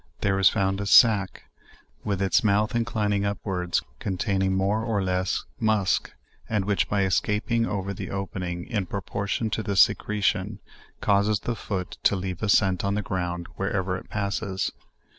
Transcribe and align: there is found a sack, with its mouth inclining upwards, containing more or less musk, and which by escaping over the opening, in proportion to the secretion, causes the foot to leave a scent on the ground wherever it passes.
there 0.21 0.39
is 0.39 0.49
found 0.49 0.81
a 0.81 0.85
sack, 0.87 1.43
with 2.03 2.23
its 2.23 2.43
mouth 2.43 2.73
inclining 2.75 3.23
upwards, 3.23 3.83
containing 3.99 4.51
more 4.55 4.83
or 4.83 5.03
less 5.03 5.43
musk, 5.59 6.11
and 6.49 6.65
which 6.65 6.89
by 6.89 7.03
escaping 7.03 7.67
over 7.67 7.93
the 7.93 8.09
opening, 8.09 8.65
in 8.65 8.87
proportion 8.87 9.47
to 9.51 9.61
the 9.61 9.75
secretion, 9.75 10.57
causes 11.01 11.41
the 11.41 11.55
foot 11.55 11.99
to 12.01 12.15
leave 12.15 12.41
a 12.41 12.49
scent 12.49 12.83
on 12.83 12.95
the 12.95 13.03
ground 13.03 13.45
wherever 13.57 13.95
it 13.95 14.09
passes. 14.09 14.71